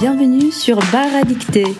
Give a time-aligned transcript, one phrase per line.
[0.00, 1.76] Bienvenue sur Bar à dicter.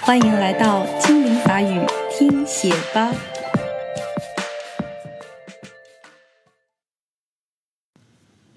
[0.00, 1.80] 欢迎来到精灵法语
[2.10, 3.10] 听写吧。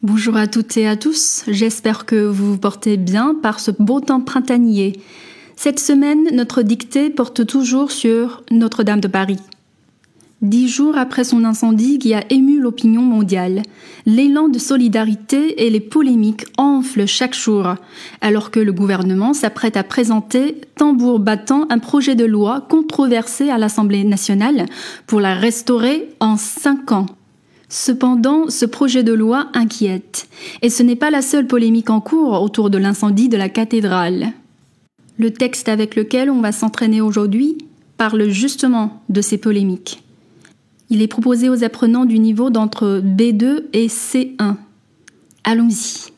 [0.02, 4.00] Bonjour à toutes et à tous, j'espère que vous vous portez bien par ce beau
[4.00, 5.02] temps printanier.
[5.56, 9.40] Cette semaine, notre dictée porte toujours sur Notre-Dame de Paris.
[10.45, 13.63] Dix jours après son incendie qui a ému l'opinion mondiale,
[14.05, 17.77] l'élan de solidarité et les polémiques enflent chaque jour,
[18.21, 23.57] alors que le gouvernement s'apprête à présenter, tambour battant, un projet de loi controversé à
[23.57, 24.67] l'Assemblée nationale
[25.07, 27.07] pour la restaurer en cinq ans.
[27.71, 30.29] Cependant, ce projet de loi inquiète,
[30.61, 34.35] et ce n'est pas la seule polémique en cours autour de l'incendie de la cathédrale.
[35.17, 37.57] Le texte avec lequel on va s'entraîner aujourd'hui
[37.97, 40.04] parle justement de ces polémiques.
[40.91, 44.57] Il est proposé aux apprenants du niveau d'entre B2 et C1.
[45.45, 46.13] Allons-y.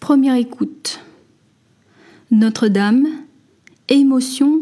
[0.00, 1.00] Première écoute.
[2.30, 3.06] Notre-Dame,
[3.88, 4.60] émotion,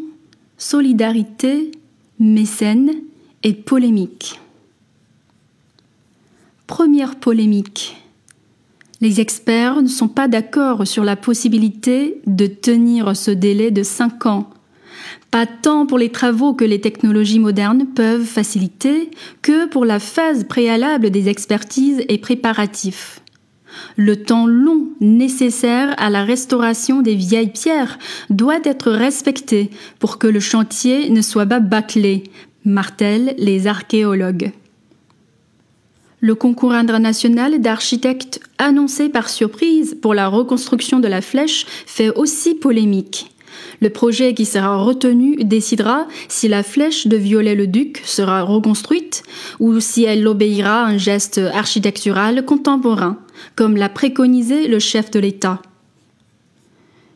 [0.59, 1.71] solidarité,
[2.19, 2.91] mécène
[3.43, 4.41] et polémique.
[6.67, 7.97] Première polémique.
[9.01, 14.27] Les experts ne sont pas d'accord sur la possibilité de tenir ce délai de 5
[14.27, 14.51] ans
[15.31, 19.11] pas tant pour les travaux que les technologies modernes peuvent faciliter
[19.43, 23.21] que pour la phase préalable des expertises et préparatifs.
[23.97, 30.27] Le temps long nécessaire à la restauration des vieilles pierres doit être respecté pour que
[30.27, 32.25] le chantier ne soit pas bâclé,
[32.65, 34.53] martèlent les archéologues.
[36.23, 42.55] Le concours international d'architectes annoncé par surprise pour la reconstruction de la flèche fait aussi
[42.55, 43.33] polémique.
[43.81, 49.23] Le projet qui sera retenu décidera si la flèche de Viollet-le-Duc sera reconstruite
[49.59, 53.19] ou si elle obéira à un geste architectural contemporain,
[53.57, 55.63] comme l'a préconisé le chef de l'État.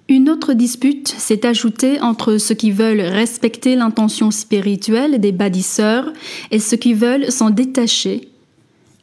[0.09, 6.13] Une autre dispute s'est ajoutée entre ceux qui veulent respecter l'intention spirituelle des bâtisseurs
[6.51, 8.29] et ceux qui veulent s'en détacher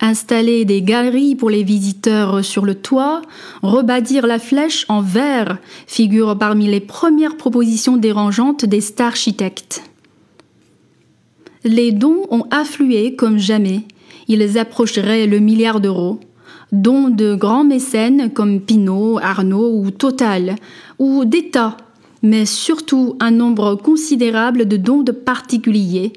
[0.02, 3.22] Installer des galeries pour les visiteurs sur le toit,
[3.62, 9.84] rebâtir la flèche en verre figure parmi les premières propositions dérangeantes des architectes.
[11.64, 13.82] Les dons ont afflué comme jamais.
[14.28, 16.20] Ils approcheraient le milliard d'euros.
[16.72, 20.56] Dons de grands mécènes comme Pinault, Arnaud ou Total,
[20.98, 21.78] ou d'État,
[22.24, 26.14] mais surtout un nombre considérable de dons de particuliers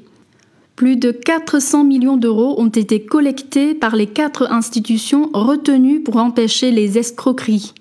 [0.76, 6.70] plus de 400 millions d'euros ont été collectés par les quatre institutions retenues pour empêcher
[6.70, 7.72] les escroqueries.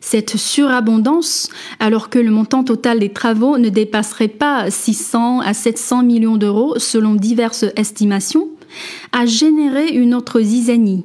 [0.00, 1.48] Cette surabondance,
[1.80, 6.78] alors que le montant total des travaux ne dépasserait pas 600 à 700 millions d'euros
[6.78, 8.48] selon diverses estimations,
[9.12, 11.04] a généré une autre zizanie.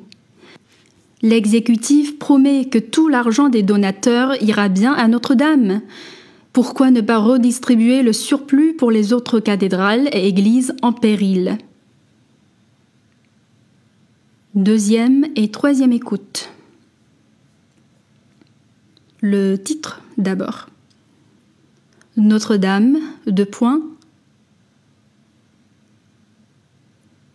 [1.24, 5.82] L'exécutif promet que tout l'argent des donateurs ira bien à Notre-Dame,
[6.54, 11.58] pourquoi ne pas redistribuer le surplus pour les autres cathédrales et églises en péril?
[14.54, 16.50] Deuxième et troisième écoute.
[19.22, 20.68] Le titre d'abord.
[22.18, 22.98] Notre-Dame,
[23.28, 23.82] deux points.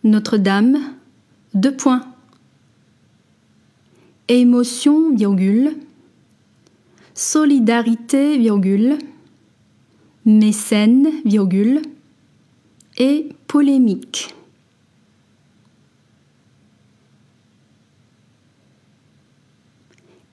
[0.03, 0.77] Notre-Dame,
[1.55, 2.05] deux points.
[4.27, 5.75] Émotion, virgule
[7.17, 8.99] solidarité, virgule,
[10.23, 11.81] mécène, virgule,
[12.99, 14.35] et polémique.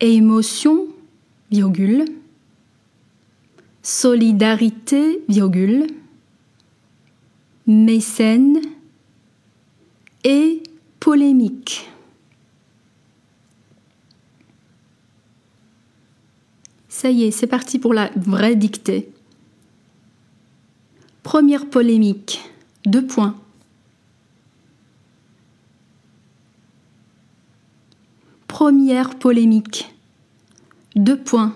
[0.00, 0.87] Émotion,
[1.50, 2.05] virgule,
[3.83, 5.87] solidarité, virgule,
[7.67, 8.61] mécène
[10.23, 10.62] et
[11.00, 11.89] polémique.
[17.05, 19.11] Ça y est, c'est parti pour la vraie dictée.
[21.23, 22.41] Première polémique.
[22.87, 23.37] Deux points.
[28.49, 29.95] Première polémique.
[30.97, 31.55] Deux points.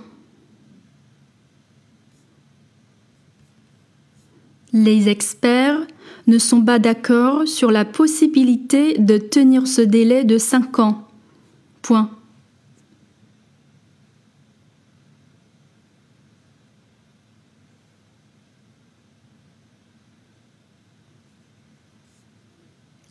[4.74, 5.86] Les experts
[6.26, 11.08] ne sont pas d'accord sur la possibilité de tenir ce délai de cinq ans.
[11.80, 12.17] Point.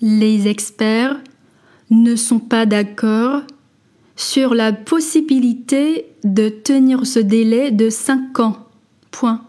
[0.08, 1.20] Les experts
[1.90, 3.42] ne sont pas d'accord
[4.16, 8.68] sur la possibilité de tenir ce délai de 5 ans.
[9.12, 9.44] Point.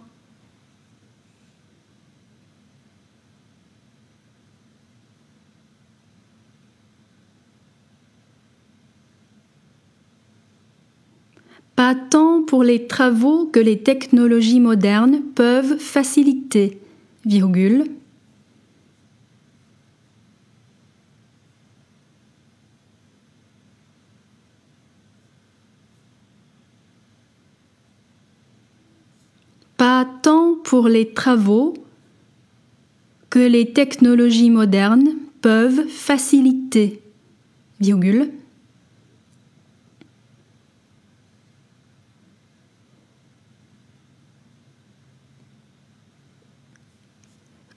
[11.77, 16.81] Pas tant pour les travaux que les technologies modernes peuvent faciliter,
[17.25, 17.85] virgule,
[30.05, 31.75] tant pour les travaux
[33.31, 37.01] que les technologies modernes peuvent faciliter,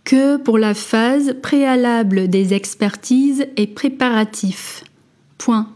[0.03, 4.83] que pour la phase préalable des expertises et préparatifs.
[5.37, 5.67] Point.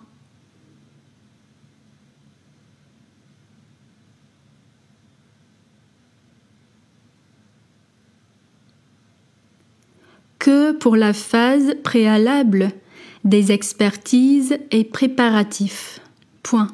[10.46, 12.72] que pour la phase préalable
[13.24, 16.00] des expertises et préparatifs.
[16.44, 16.68] Point.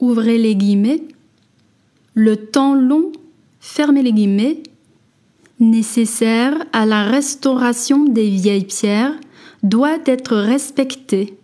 [0.00, 1.02] Ouvrez les guillemets.
[2.14, 3.10] Le temps long,
[3.58, 4.62] fermez les guillemets,
[5.60, 9.14] nécessaire à la restauration des vieilles pierres
[9.64, 11.36] doit être respecté.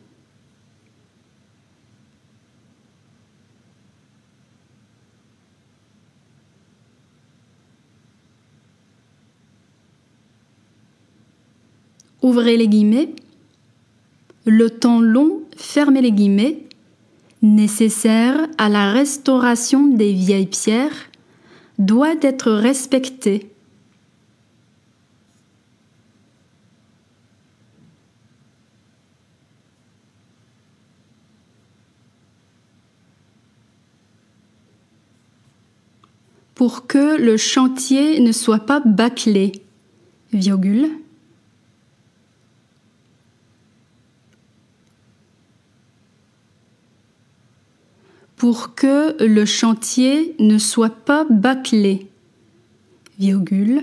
[12.23, 13.15] Ouvrez les guillemets.
[14.45, 16.59] Le temps long, fermez les guillemets,
[17.43, 21.11] nécessaire à la restauration des vieilles pierres
[21.79, 23.50] doit être respecté.
[36.61, 39.63] Pour que le chantier ne soit pas bâclé,
[40.35, 40.91] virgule.
[48.37, 52.07] Pour que le chantier ne soit pas bâclé,
[53.19, 53.83] virgule.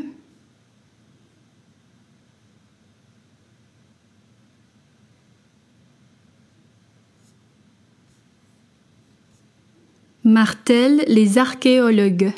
[10.24, 12.34] martèlent les archéologues.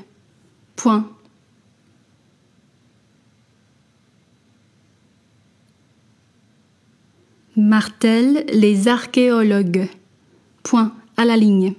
[0.80, 1.06] Point.
[7.58, 9.90] Martel les archéologues.
[10.64, 11.74] Point à la ligne.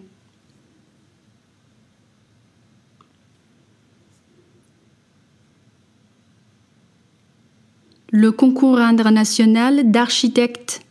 [8.11, 10.83] Le concours international d'architectes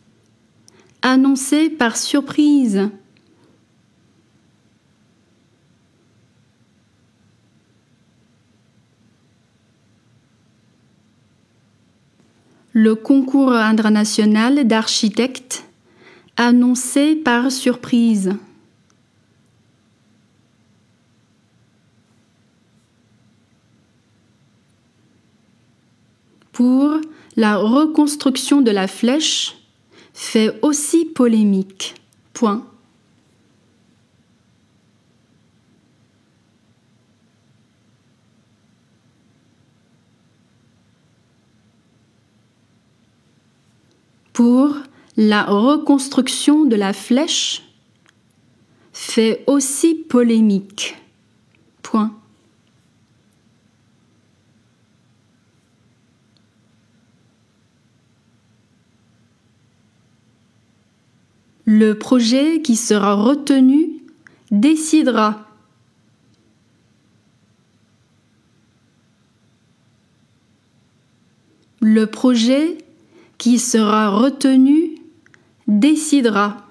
[1.02, 2.90] annoncé par surprise
[12.82, 15.64] le concours international d'architectes
[16.38, 18.32] annoncé par surprise.
[26.52, 26.96] Pour
[27.36, 29.58] la reconstruction de la flèche
[30.14, 31.96] fait aussi polémique.
[32.32, 32.66] Point.
[44.32, 44.76] Pour
[45.16, 47.62] la reconstruction de la flèche
[48.92, 50.96] fait aussi polémique.
[51.82, 52.14] Point.
[61.64, 64.02] Le projet qui sera retenu
[64.50, 65.46] décidera
[71.80, 72.78] le projet
[73.40, 74.98] qui sera retenu
[75.66, 76.66] décidera.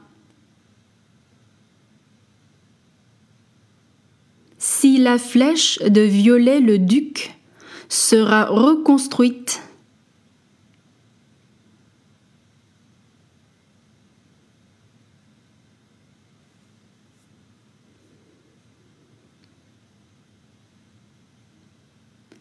[4.60, 7.34] Si la flèche de Violet-le-Duc
[7.88, 9.64] sera reconstruite,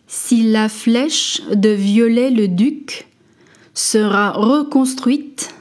[0.07, 3.09] si la flèche de Violet-le-Duc
[3.79, 5.55] sera reconstruite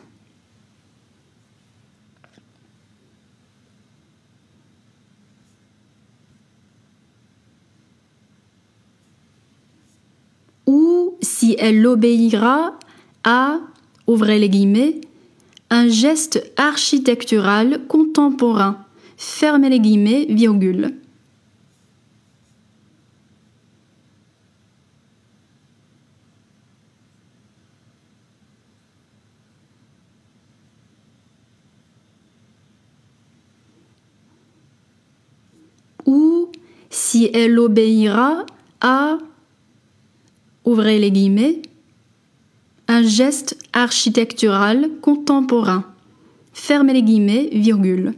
[10.66, 12.80] ou si elle obéira
[13.24, 13.60] à,
[14.08, 15.00] ouvrez les guillemets,
[15.70, 18.84] un geste architectural contemporain,
[19.16, 20.96] fermez les guillemets, virgule.
[37.08, 38.46] Si elle obéira
[38.82, 39.18] à,
[40.66, 41.62] ouvrez les guillemets,
[42.90, 45.86] un geste architectural contemporain,
[46.52, 48.14] fermez les guillemets, virgule.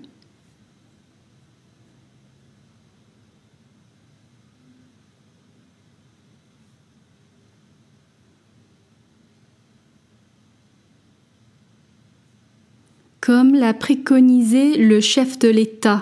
[13.21, 16.01] comme l'a préconisé le chef de l'État.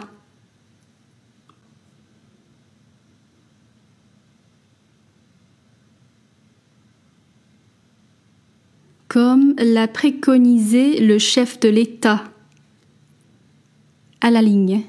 [9.07, 12.23] Comme l'a préconisé le chef de l'État.
[14.21, 14.83] À la ligne.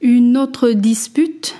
[0.00, 1.54] Une autre dispute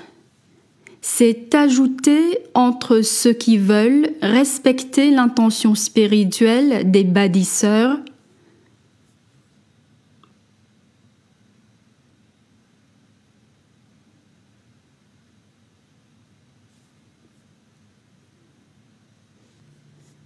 [1.07, 7.99] c'est ajouter entre ceux qui veulent respecter l'intention spirituelle des bâtisseurs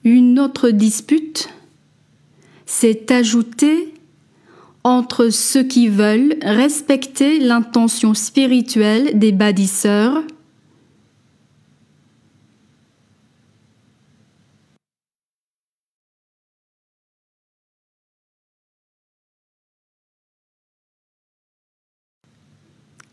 [0.03, 1.49] Une autre dispute,
[2.65, 3.93] c'est ajouter
[4.83, 10.23] entre ceux qui veulent respecter l'intention spirituelle des bâtisseurs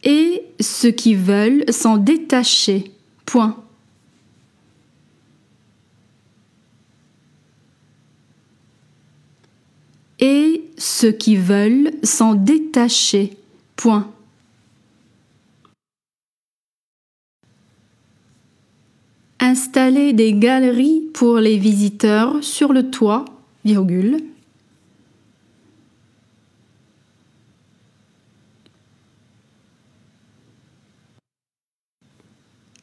[0.05, 2.93] et ceux qui veulent s'en détacher.
[3.25, 3.66] Point.
[10.19, 13.37] Et ceux qui veulent s'en détacher.
[13.77, 14.11] Point.
[19.39, 23.27] Installer des galeries pour les visiteurs sur le toit,
[23.65, 24.19] virgule.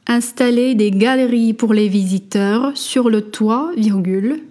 [0.06, 4.42] Installer des galeries pour les visiteurs sur le toit, virgule.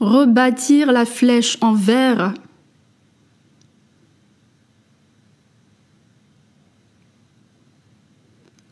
[0.00, 2.34] Rebâtir la flèche en verre.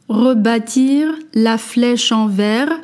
[0.09, 2.81] Rebâtir la flèche en verre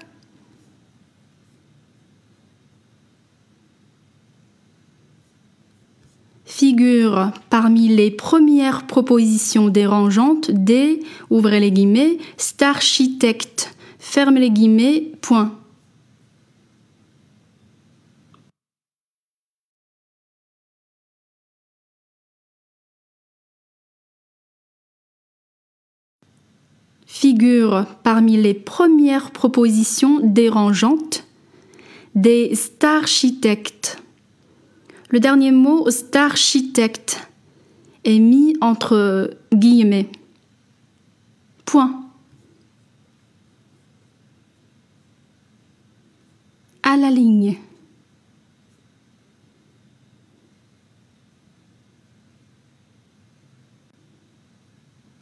[6.62, 15.58] figure parmi les premières propositions dérangeantes des, ouvrez les guillemets, starchitectes, fermez les guillemets, point.
[27.22, 31.24] Figure parmi les premières propositions dérangeantes
[32.16, 34.02] des starchitectes.
[35.10, 37.28] Le dernier mot, starchitecte,
[38.02, 40.08] est mis entre guillemets.
[41.64, 41.94] Point.
[46.82, 47.56] À la ligne.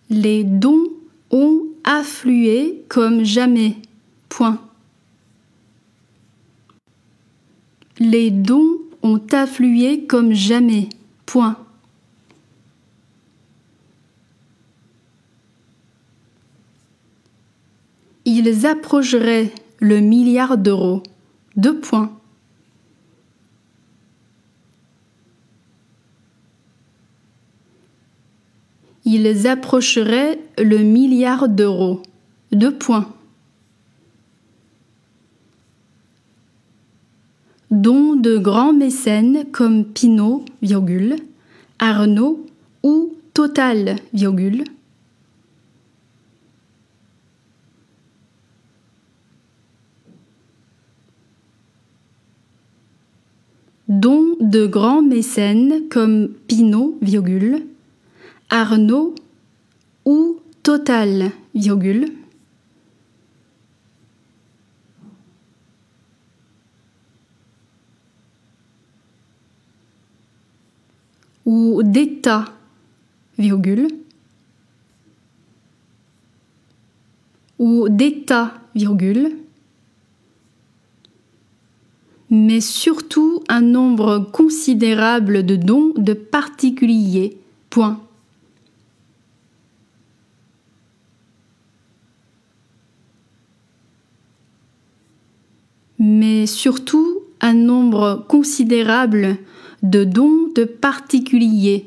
[0.09, 0.90] Les dons
[2.01, 3.77] afflué comme jamais.
[4.29, 4.61] Point.
[7.99, 10.89] Les dons ont afflué comme jamais.
[11.27, 11.57] Point.
[18.25, 21.03] Ils approcheraient le milliard d'euros.
[21.57, 22.20] Deux points.
[29.05, 32.03] Ils approcheraient le milliard d'euros.
[32.53, 33.09] Deux points.
[37.71, 41.17] dont de grands mécènes comme Pinault, virgule,
[41.79, 42.47] Arnaud
[42.83, 44.65] ou Total, virgule,
[53.89, 57.67] dont de grands mécènes comme Pinault, virgule,
[58.51, 59.15] Arnaud
[60.05, 62.13] ou Total, virgule,
[71.47, 72.45] ou d'État,
[73.39, 73.89] virgule,
[77.59, 79.37] ou d'État, virgule,
[82.29, 87.39] mais surtout un nombre considérable de dons de particuliers.
[87.71, 88.10] Point.
[96.01, 99.37] Mais surtout un nombre considérable
[99.83, 101.85] de dons de particuliers.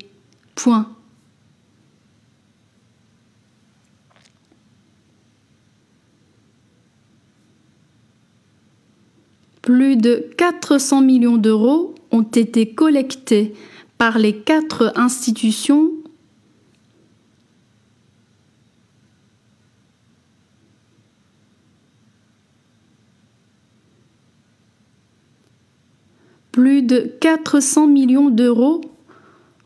[9.62, 13.52] Plus de 400 millions d'euros ont été collectés
[13.98, 15.90] par les quatre institutions
[26.54, 28.80] plus de 400 millions d'euros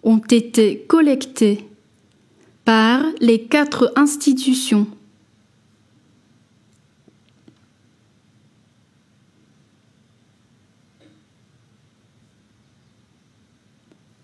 [0.02, 1.68] ont été collectés
[2.64, 4.86] par les quatre institutions.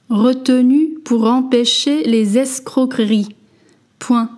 [0.09, 3.35] retenues pour empêcher les escroqueries.
[3.99, 4.31] Point.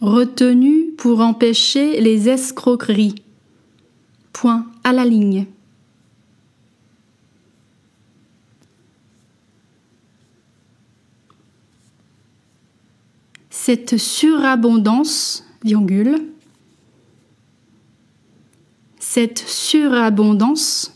[0.00, 3.16] Retenu pour empêcher les escroqueries.
[4.32, 5.46] Point à la ligne.
[13.50, 16.16] Cette surabondance, virgule,
[18.98, 20.94] cette surabondance,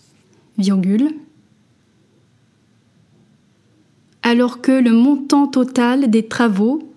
[0.56, 1.11] virgule,
[4.23, 6.93] alors que le montant total des travaux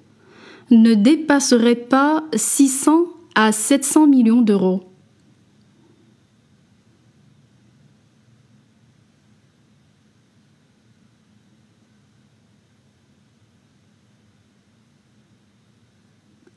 [0.72, 3.06] ne dépasserait pas 600
[3.36, 4.84] à 700 millions d'euros.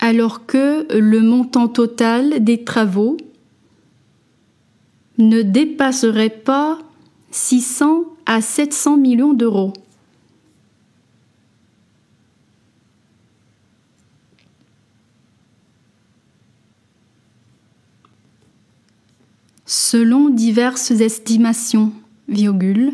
[0.01, 3.17] alors que le montant total des travaux
[5.19, 6.79] ne dépasserait pas
[7.31, 9.73] 600 à 700 millions d'euros.
[20.35, 21.93] Diverses estimations,
[22.29, 22.93] virgule,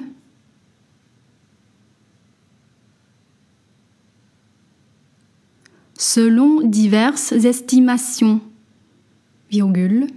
[5.99, 8.41] selon diverses estimations,
[9.51, 10.09] virgule,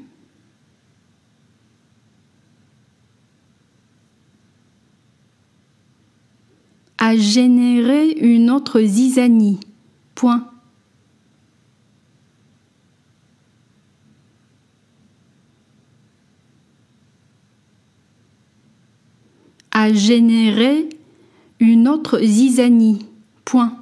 [6.97, 9.59] a généré une autre zizanie.
[10.15, 10.48] Point.
[19.89, 20.87] A généré
[21.59, 23.07] une autre zizanie.
[23.43, 23.75] Point.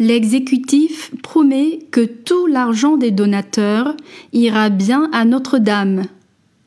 [0.00, 3.94] L'exécutif promet que tout l'argent des donateurs
[4.32, 6.04] ira bien à Notre-Dame.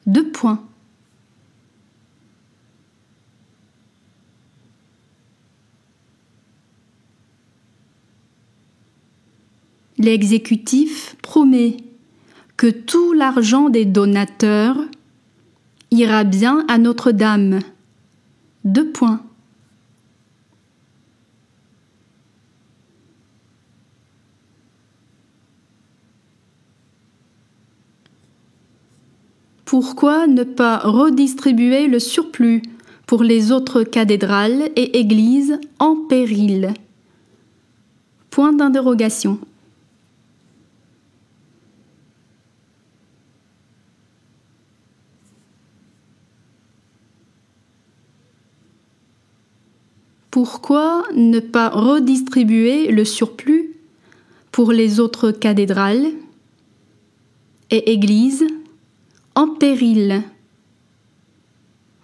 [0.05, 0.63] Deux points.
[9.97, 11.77] L'exécutif promet
[12.61, 14.77] que tout l'argent des donateurs
[15.89, 17.57] ira bien à Notre-Dame.
[18.65, 19.23] Deux points.
[29.65, 32.61] Pourquoi ne pas redistribuer le surplus
[33.07, 36.75] pour les autres cathédrales et églises en péril?
[38.29, 39.39] Point d'interrogation.
[50.43, 53.75] Pourquoi ne pas redistribuer le surplus
[54.51, 56.07] pour les autres cathédrales
[57.69, 58.47] et églises
[59.35, 60.23] en péril?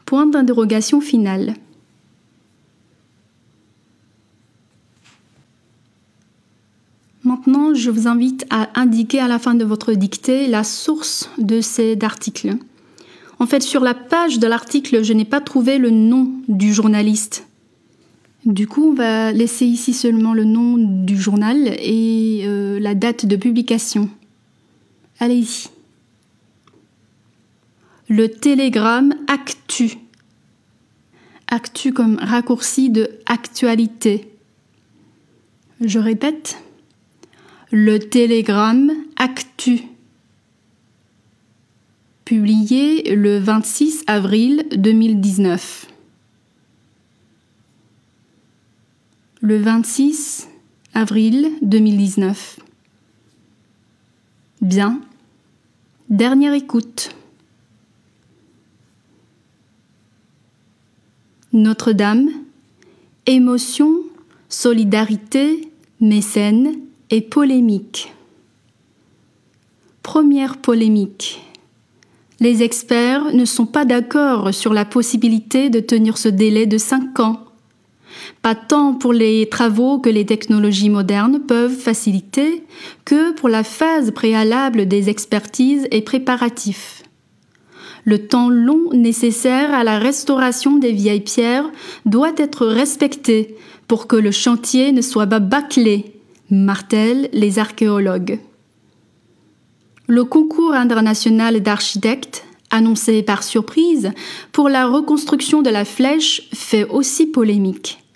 [0.05, 1.55] Point d'interrogation finale.
[7.23, 11.59] Maintenant, je vous invite à indiquer à la fin de votre dictée la source de
[11.59, 12.57] cet article.
[13.39, 17.46] En fait, sur la page de l'article, je n'ai pas trouvé le nom du journaliste.
[18.47, 23.25] Du coup, on va laisser ici seulement le nom du journal et euh, la date
[23.25, 24.09] de publication.
[25.19, 25.67] Allez-y.
[28.07, 29.97] Le télégramme Actu.
[31.49, 34.29] Actu comme raccourci de actualité.
[35.81, 36.57] Je répète.
[37.73, 39.81] Le télégramme Actu.
[42.23, 45.96] Publié le 26 avril 2019.
[49.41, 50.47] le 26
[50.93, 52.59] avril 2019.
[54.61, 54.99] Bien.
[56.09, 57.15] Dernière écoute.
[61.53, 62.29] Notre-Dame,
[63.25, 63.99] émotion,
[64.49, 65.69] solidarité,
[66.01, 66.75] mécène
[67.09, 68.13] et polémique.
[70.01, 71.41] Première polémique.
[72.39, 77.19] Les experts ne sont pas d'accord sur la possibilité de tenir ce délai de 5
[77.19, 77.46] ans
[78.47, 82.63] pas tant pour les travaux que les technologies modernes peuvent faciliter
[83.03, 87.03] que pour la phase préalable des expertises et préparatifs.
[88.05, 91.69] Le temps long nécessaire à la restauration des vieilles pierres
[92.05, 96.13] doit être respecté pour que le chantier ne soit pas bâclé,
[96.49, 98.39] martèlent les archéologues.
[100.07, 104.13] Le concours international d'architectes, annoncé par surprise,
[104.53, 108.06] pour la reconstruction de la flèche fait aussi polémique.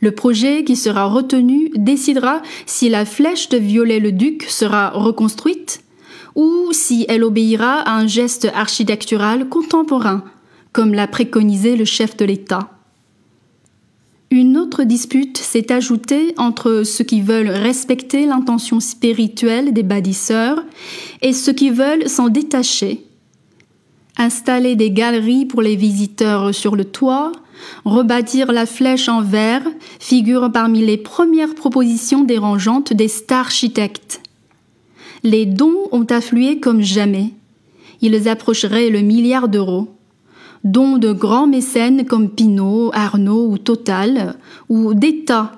[0.00, 5.82] Le projet qui sera retenu décidera si la flèche de Viollet-le-Duc sera reconstruite
[6.34, 10.24] ou si elle obéira à un geste architectural contemporain,
[10.72, 12.70] comme l'a préconisé le chef de l'État.
[14.30, 20.64] Une autre dispute s'est ajoutée entre ceux qui veulent respecter l'intention spirituelle des bâtisseurs
[21.20, 23.09] et ceux qui veulent s'en détacher.
[24.20, 27.32] Installer des galeries pour les visiteurs sur le toit,
[27.86, 29.66] rebâtir la flèche en verre
[29.98, 34.20] figure parmi les premières propositions dérangeantes des star architectes.
[35.22, 37.30] Les dons ont afflué comme jamais.
[38.02, 39.88] Ils approcheraient le milliard d'euros
[40.64, 44.36] dont de grands mécènes comme Pinault, Arnaud ou Total,
[44.68, 45.52] ou d'États,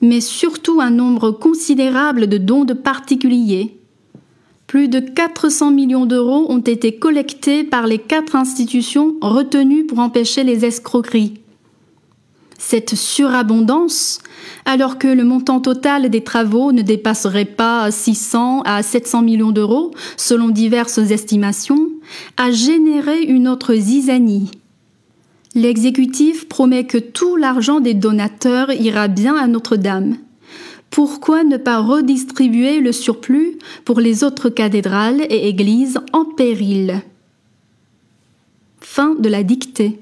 [0.00, 3.75] mais surtout un nombre considérable de dons de particuliers.
[4.66, 10.42] Plus de 400 millions d'euros ont été collectés par les quatre institutions retenues pour empêcher
[10.42, 11.34] les escroqueries.
[12.58, 14.18] Cette surabondance,
[14.64, 19.92] alors que le montant total des travaux ne dépasserait pas 600 à 700 millions d'euros
[20.16, 21.88] selon diverses estimations,
[22.36, 24.50] a généré une autre zizanie.
[25.54, 30.16] L'exécutif promet que tout l'argent des donateurs ira bien à Notre-Dame.
[30.96, 37.02] Pourquoi ne pas redistribuer le surplus pour les autres cathédrales et églises en péril?
[38.80, 40.00] Fin de la dictée.